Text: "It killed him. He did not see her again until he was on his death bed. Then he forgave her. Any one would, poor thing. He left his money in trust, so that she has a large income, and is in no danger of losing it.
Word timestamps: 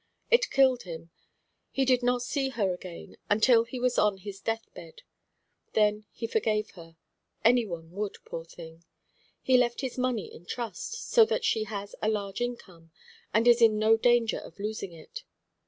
"It 0.31 0.49
killed 0.49 0.81
him. 0.81 1.11
He 1.69 1.85
did 1.85 2.01
not 2.01 2.23
see 2.23 2.49
her 2.49 2.73
again 2.73 3.17
until 3.29 3.65
he 3.65 3.79
was 3.79 3.99
on 3.99 4.17
his 4.17 4.41
death 4.41 4.65
bed. 4.73 5.03
Then 5.73 6.05
he 6.11 6.25
forgave 6.25 6.71
her. 6.71 6.97
Any 7.45 7.67
one 7.67 7.91
would, 7.91 8.15
poor 8.25 8.43
thing. 8.43 8.83
He 9.43 9.57
left 9.59 9.81
his 9.81 9.99
money 9.99 10.25
in 10.33 10.47
trust, 10.47 11.07
so 11.11 11.23
that 11.25 11.45
she 11.45 11.65
has 11.65 11.93
a 12.01 12.09
large 12.09 12.41
income, 12.41 12.89
and 13.31 13.47
is 13.47 13.61
in 13.61 13.77
no 13.77 13.95
danger 13.95 14.39
of 14.39 14.57
losing 14.59 14.91
it. 14.91 15.23